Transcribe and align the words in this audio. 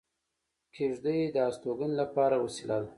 کېږدۍ 0.75 1.19
د 1.35 1.37
استوګنې 1.49 1.95
لپاره 2.01 2.35
وسیله 2.43 2.77
ده 2.81 2.89